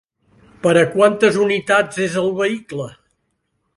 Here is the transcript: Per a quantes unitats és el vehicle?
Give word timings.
Per 0.63 0.71
a 0.79 0.85
quantes 0.95 1.37
unitats 1.43 2.01
és 2.07 2.17
el 2.23 2.33
vehicle? 2.41 2.89